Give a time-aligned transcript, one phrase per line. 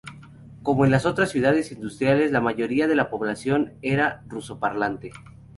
[0.63, 5.11] Como en las otras ciudades industriales, la mayoría de la población era ruso-parlante.